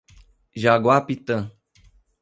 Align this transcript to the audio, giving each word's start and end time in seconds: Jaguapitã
Jaguapitã 0.63 1.37